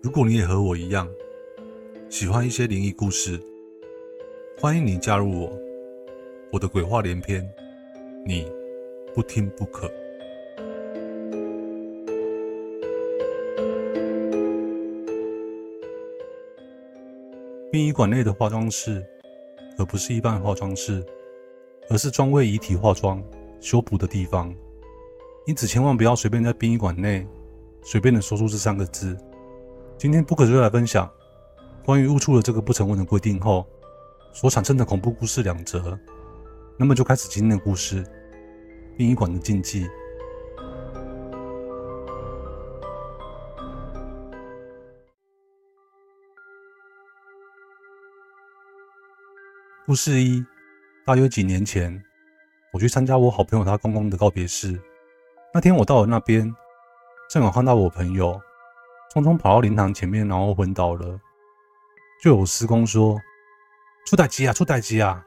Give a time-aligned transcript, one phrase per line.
[0.00, 1.08] 如果你也和我一样
[2.08, 3.38] 喜欢一些灵异故事，
[4.56, 5.52] 欢迎你加入我。
[6.52, 7.44] 我的鬼话连篇，
[8.24, 8.46] 你
[9.12, 9.90] 不听不可。
[17.72, 19.04] 殡仪馆内的化妆室
[19.76, 21.04] 可不是一般化妆室，
[21.90, 23.20] 而是专为遗体化妆、
[23.58, 24.54] 修补的地方。
[25.44, 27.26] 因此，千万不要随便在殡仪馆内
[27.82, 29.16] 随便的说出这三个字。
[29.98, 31.10] 今天 Book 就来分享
[31.84, 33.66] 关于误触了这个不成文的规定后
[34.32, 35.98] 所产生的恐怖故事两则。
[36.78, 38.06] 那么就开始今天的故事：
[38.96, 39.88] 殡仪馆的禁忌。
[49.84, 50.44] 故事一：
[51.04, 52.00] 大约几年前，
[52.72, 54.80] 我去参加我好朋友他公公的告别式。
[55.52, 56.54] 那天我到了那边，
[57.28, 58.40] 正好看到我朋友
[59.14, 61.18] 匆匆跑到灵堂前面，然后昏倒了。
[62.22, 63.18] 就有师公说
[64.06, 65.24] ：“出代机啊，出代机啊！”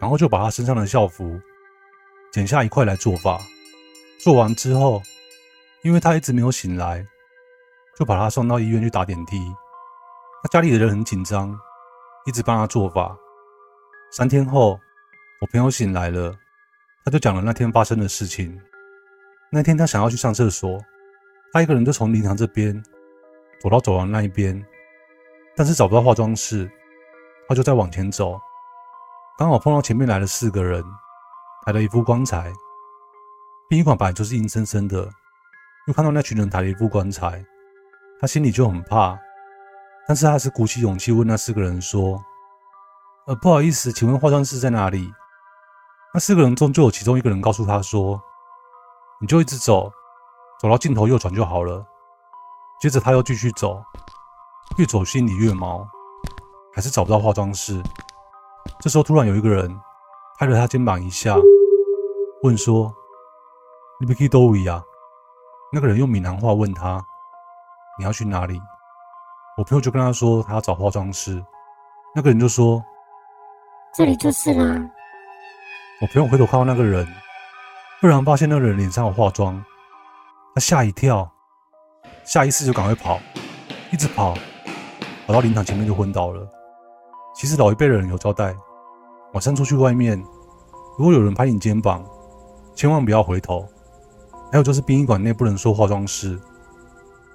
[0.00, 1.40] 然后就把他身上的校服
[2.32, 3.40] 剪下一块来做法。
[4.20, 5.02] 做完之后，
[5.82, 7.06] 因为他一直没有醒来，
[7.98, 9.38] 就把他送到医院去打点滴。
[10.42, 11.58] 他家里的人很紧张，
[12.26, 13.16] 一直帮他做法。
[14.10, 14.78] 三天后，
[15.40, 16.34] 我朋友醒来了，
[17.04, 18.60] 他就讲了那天发生的事情。
[19.50, 20.80] 那天他想要去上厕所，
[21.52, 22.82] 他一个人就从灵堂这边
[23.64, 24.62] 走到走廊那一边，
[25.56, 26.70] 但是找不到化妆室，
[27.48, 28.38] 他就再往前走，
[29.38, 30.84] 刚好碰到前面来了四个人，
[31.64, 32.52] 抬了一副棺材。
[33.66, 35.08] 殡仪馆本来就是阴森森的，
[35.86, 37.42] 又看到那群人抬了一副棺材，
[38.20, 39.18] 他心里就很怕，
[40.06, 42.22] 但是他还是鼓起勇气问那四个人说。
[43.26, 45.10] 呃，不好意思，请问化妆室在哪里？
[46.12, 48.22] 那四个人中就有其中一个人告诉他说
[49.22, 49.90] ：“你就一直走，
[50.60, 51.82] 走到尽头右转就好了。”
[52.84, 53.82] 接着他又继续走，
[54.76, 55.88] 越走心里越毛，
[56.70, 57.82] 还是找不到化妆室。
[58.78, 59.74] 这时候突然有一个人
[60.38, 61.34] 拍了他肩膀一下，
[62.42, 62.94] 问说
[63.98, 64.84] ：“你要去哪里啊？”
[65.72, 67.02] 那个人用闽南话问他
[67.98, 68.60] ：“你要去哪里？”
[69.56, 71.42] 我朋友就跟他说：“他要找化妆师。”
[72.14, 72.84] 那个人就说。
[73.94, 74.90] 这里就是啦。
[76.02, 77.08] 我朋友回头看到那个人，
[78.02, 79.64] 突然发现那个人脸上有化妆，
[80.54, 81.32] 他吓一跳，
[82.24, 83.20] 下意识就赶快跑，
[83.92, 84.34] 一直跑，
[85.26, 86.48] 跑到灵堂前面就昏倒了。
[87.36, 88.56] 其实老一辈的人有交代，
[89.34, 90.18] 晚上出去外面，
[90.98, 92.04] 如果有人拍你肩膀，
[92.74, 93.68] 千万不要回头。
[94.50, 96.38] 还有就是殡仪馆内不能说化妆师，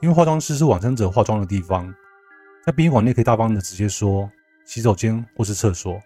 [0.00, 1.92] 因为化妆师是往生者化妆的地方，
[2.64, 4.30] 在殡仪馆内可以大方的直接说
[4.64, 6.00] 洗手间或是厕所。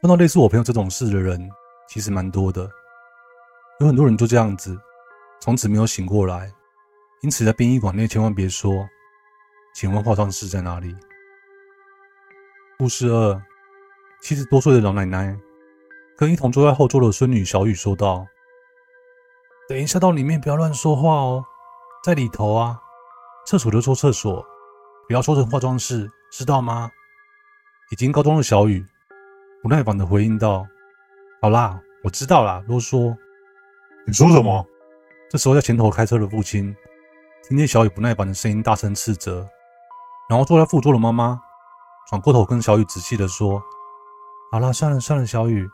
[0.00, 1.50] 碰到类似我朋友这种事的人，
[1.88, 2.70] 其实蛮多的。
[3.80, 4.78] 有很多人就这样子，
[5.40, 6.50] 从此没有醒过来。
[7.20, 8.88] 因此，在殡仪馆内千万别说
[9.74, 10.96] ：“请问化妆室在哪里？”
[12.78, 13.42] 故事二：
[14.22, 15.36] 七十多岁的老奶奶
[16.16, 18.24] 跟一同坐在后座的孙女小雨说道
[19.68, 21.44] ：“等一下到里面不要乱说话哦，
[22.04, 22.80] 在里头啊，
[23.44, 24.46] 厕所就说厕所，
[25.08, 26.88] 不要说成化妆室，知道吗？”
[27.90, 28.86] 已经高中的小雨。
[29.60, 30.64] 不耐烦的回应道
[31.42, 33.16] ：“好啦，我知道啦，啰嗦。
[34.06, 34.64] 你说什么？”
[35.28, 36.74] 这时候，在前头开车的父亲
[37.48, 39.48] 听见小雨不耐烦的声音，大声斥责。
[40.28, 41.40] 然后坐在副座的妈妈
[42.10, 43.58] 转过头跟小雨仔细的说
[44.52, 45.66] ：“好啦，算了算了，小雨，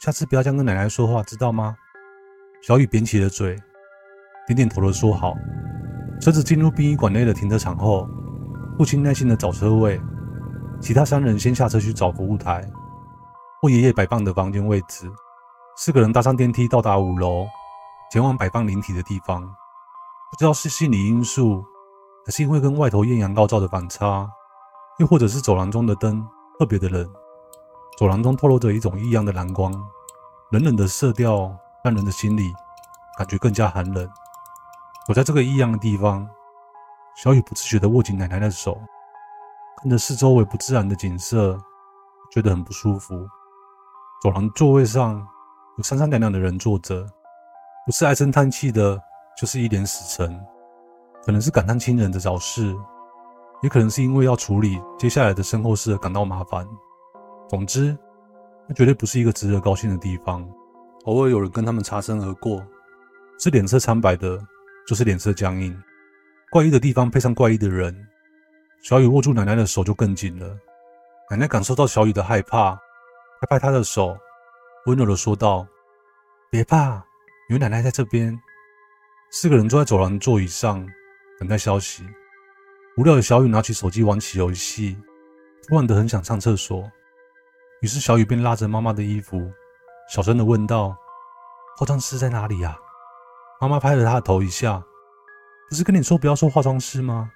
[0.00, 1.76] 下次不要这样跟奶奶说话，知道吗？”
[2.66, 3.54] 小雨扁起了嘴，
[4.46, 5.34] 点点头的说：“好。”
[6.18, 8.08] 车子进入殡仪馆内的停车场后，
[8.78, 10.00] 父亲耐心的找车位，
[10.80, 12.66] 其他三人先下车去找服务台。
[13.64, 15.12] 为爷爷摆放的房间位置，
[15.76, 17.46] 四个人搭上电梯到达五楼，
[18.10, 19.54] 前往摆放灵体的地方。
[20.32, 21.62] 不知道是心理因素，
[22.24, 24.26] 还是因为跟外头艳阳高照的反差，
[24.98, 26.26] 又或者是走廊中的灯
[26.58, 27.06] 特别的冷，
[27.98, 29.70] 走廊中透露着一种异样的蓝光，
[30.50, 31.54] 冷冷的色调
[31.84, 32.50] 让人的心里
[33.18, 34.08] 感觉更加寒冷。
[35.06, 36.26] 走在这个异样的地方，
[37.14, 38.80] 小雨不自觉地握紧奶奶的手，
[39.82, 41.60] 看着四周围不自然的景色，
[42.30, 43.14] 觉得很不舒服。
[44.22, 45.28] 走廊座位上
[45.76, 47.06] 有三三两两的人坐着，
[47.84, 48.98] 不是唉声叹气的，
[49.36, 50.38] 就是一脸死沉，
[51.24, 52.74] 可能是感叹亲人的早逝，
[53.62, 56.66] 也可能是因为要处理接下来的身后事而感到麻烦。
[57.48, 57.96] 总之，
[58.68, 60.48] 那绝对不是一个值得高兴的地方。
[61.04, 62.62] 偶尔有人跟他们擦身而过，
[63.38, 64.38] 是脸色苍白的，
[64.86, 65.76] 就是脸色僵硬。
[66.50, 67.94] 怪异的地方配上怪异的人，
[68.82, 70.56] 小雨握住奶奶的手就更紧了。
[71.30, 72.78] 奶奶感受到小雨的害怕。
[73.40, 74.16] 拍拍她的手，
[74.86, 75.66] 温柔的说道
[76.48, 77.02] ：“别怕，
[77.48, 78.38] 有奶奶在这边。”
[79.34, 80.86] 四个人坐在走廊座椅上，
[81.38, 82.06] 等待消息。
[82.98, 84.94] 无聊的小雨拿起手机玩起游戏，
[85.66, 86.84] 突然的很想上厕所，
[87.80, 89.50] 于是小雨便拉着妈妈的衣服，
[90.10, 90.94] 小声的问道
[91.78, 92.76] ：“化妆师在哪里呀？”
[93.58, 94.84] 妈妈拍了她的头一下
[95.70, 97.30] ：“不是跟你说不要说化妆师吗？”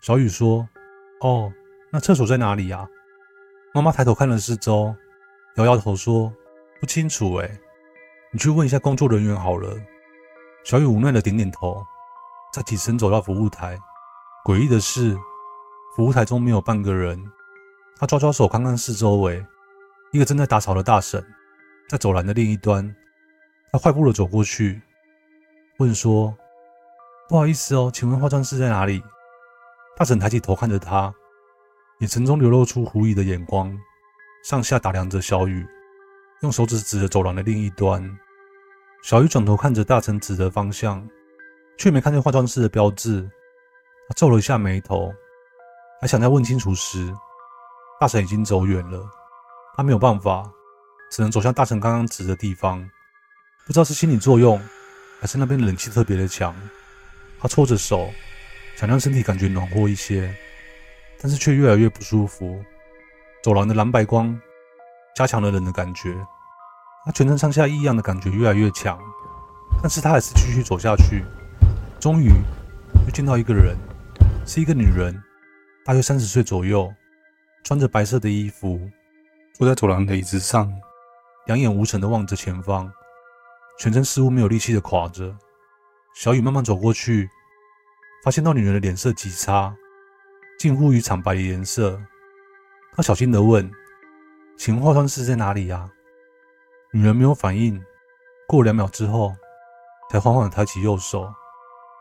[0.00, 0.66] 小雨说
[1.20, 1.52] ：“哦，
[1.92, 2.88] 那厕所在哪里呀？”
[3.74, 4.96] 妈妈抬头看了四周，
[5.56, 6.32] 摇摇头说
[6.80, 7.60] ：“不清楚诶，
[8.32, 9.78] 你去问一下工作人员好了。”
[10.64, 11.84] 小雨无奈的点点头，
[12.52, 13.78] 再起身走到服务台。
[14.44, 15.16] 诡异的是，
[15.96, 17.22] 服务台中没有半个人。
[17.98, 19.44] 他抓抓手，看看四周围，
[20.12, 21.24] 一个正在打扫的大婶
[21.88, 22.94] 在走廊的另一端。
[23.72, 24.80] 他快步的走过去，
[25.78, 26.36] 问说
[27.28, 29.02] ：“不好意思哦，请问化妆室在哪里？”
[29.96, 31.12] 大婶抬起头看着他，
[32.00, 33.76] 眼神中流露出狐疑的眼光，
[34.44, 35.66] 上下打量着小雨，
[36.42, 38.02] 用手指指着走廊的另一端。
[39.02, 41.08] 小雨转头看着大婶指的方向，
[41.78, 43.28] 却没看见化妆室的标志。
[44.08, 45.12] 他皱了一下眉头，
[46.00, 47.12] 还想再问清楚时，
[47.98, 49.08] 大婶已经走远了。
[49.74, 50.50] 他没有办法，
[51.10, 52.78] 只能走向大婶刚刚指的地方。
[53.66, 54.60] 不知道是心理作用，
[55.18, 56.54] 还是那边冷气特别的强。
[57.40, 58.10] 他搓着手，
[58.76, 60.34] 想让身体感觉暖和一些，
[61.18, 62.62] 但是却越来越不舒服。
[63.42, 64.38] 走廊的蓝白光
[65.16, 66.14] 加强了冷的感觉，
[67.04, 68.98] 他全身上下异样的感觉越来越强。
[69.82, 71.24] 但是他还是继续走下去。
[71.98, 72.30] 终于，
[73.06, 73.76] 又见到一个人。
[74.46, 75.22] 是一个女人，
[75.84, 76.92] 大约三十岁左右，
[77.62, 78.80] 穿着白色的衣服，
[79.54, 80.72] 坐在走廊的椅子上，
[81.46, 82.90] 两眼无神的望着前方，
[83.78, 85.36] 全身似乎没有力气的垮着。
[86.16, 87.28] 小雨慢慢走过去，
[88.24, 89.72] 发现到女人的脸色极差，
[90.58, 92.00] 近乎于惨白的颜色。
[92.96, 93.70] 她小心的问
[94.58, 95.88] ：“请问化妆室在哪里呀？”
[96.92, 97.80] 女人没有反应，
[98.48, 99.32] 过两秒之后，
[100.10, 101.32] 才缓缓的抬起右手，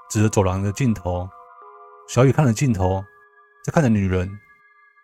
[0.10, 1.30] 指着走廊的尽头。
[2.08, 3.06] 小雨看着镜头，
[3.64, 4.28] 再看着女人，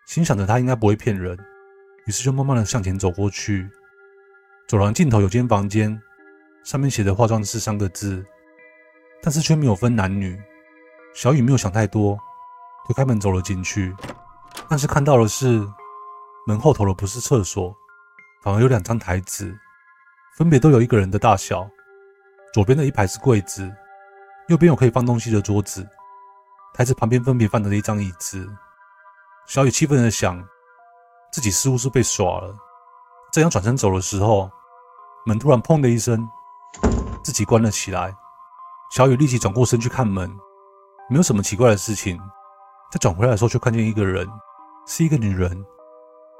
[0.06, 1.38] 心想着她应该不会骗人，
[2.06, 3.70] 于是就慢慢的向前走过去。
[4.66, 6.02] 走廊尽头有间房间，
[6.64, 8.26] 上面写着“化妆室”三个字，
[9.22, 10.36] 但是却没有分男女。
[11.14, 12.18] 小雨没有想太多，
[12.88, 13.94] 就开门走了进去，
[14.68, 15.64] 但是看到的是
[16.44, 17.72] 门后头的不是厕所，
[18.42, 19.56] 反而有两张台子，
[20.36, 21.66] 分别都有一个人的大小。
[22.52, 23.74] 左边的一排是柜子，
[24.48, 25.86] 右边有可以放东西的桌子。
[26.74, 28.46] 台子旁边分别放着一张椅子，
[29.46, 30.46] 小雨气愤地想，
[31.32, 32.54] 自己似乎是被耍了。
[33.32, 34.50] 正要转身走的时候，
[35.24, 36.28] 门突然砰的一声，
[37.24, 38.14] 自己关了起来。
[38.90, 40.30] 小雨立即转过身去看门，
[41.08, 42.20] 没有什么奇怪的事情。
[42.92, 44.28] 再转回来的时候，却看见一个人，
[44.86, 45.64] 是一个女人，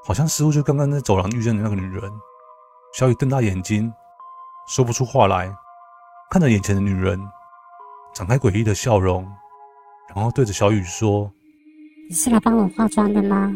[0.03, 2.13] 好像似乎就刚刚在走廊遇见的那个女人。
[2.93, 3.93] 小雨瞪大眼睛，
[4.67, 5.55] 说不出话来，
[6.31, 7.19] 看着眼前的女人，
[8.13, 9.23] 展开诡异的笑容。
[10.15, 11.31] 然后对着小雨说
[12.09, 13.53] ：“你是来帮我化妆的吗？”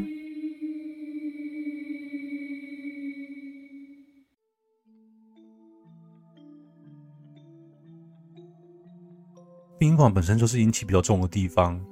[9.80, 11.84] 殡仪馆本身就是阴气比较重的地方，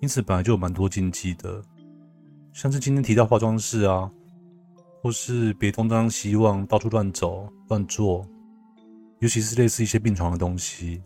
[0.00, 1.62] 因此本来就有蛮多禁忌的，
[2.52, 4.10] 像是今天提到化妆室啊，
[5.02, 8.24] 或是别东张西望、到处乱走乱坐，
[9.18, 11.02] 尤其是类似一些病床的东西，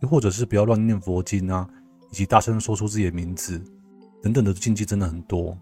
[0.00, 1.68] 又或者是不要乱念佛经啊。
[2.12, 3.60] 以及大声说出自己的名字
[4.22, 5.58] 等等的禁忌真的很多，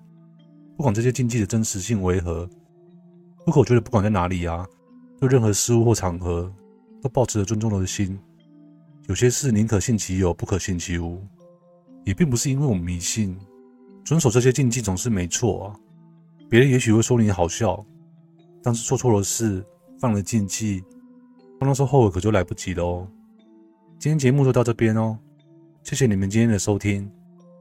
[0.76, 2.48] 不管这些禁忌的真实性为何，
[3.46, 4.64] 不过我觉得不管在哪里啊，
[5.18, 6.52] 对任何事物或场合
[7.00, 8.16] 都抱持着尊重的心。
[9.08, 11.26] 有些事宁可信其有，不可信其无，
[12.04, 13.36] 也并不是因为我们迷信，
[14.04, 15.80] 遵守这些禁忌总是没错啊。
[16.48, 17.84] 别人也许会说你好笑，
[18.62, 19.64] 但是做错了事，
[19.98, 20.82] 犯了禁忌，
[21.58, 23.08] 到时候后悔可就来不及了哦。
[23.98, 25.18] 今天节目就到这边哦。
[25.82, 27.10] 谢谢你们今天的收听，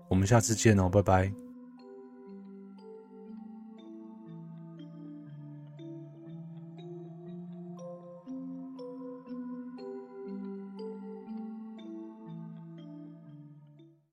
[0.10, 1.43] 我们下次见哦，拜拜。